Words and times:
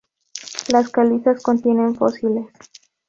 Las 0.69 0.89
calizas 0.89 1.43
contienen 1.43 1.93
fósiles. 1.95 2.47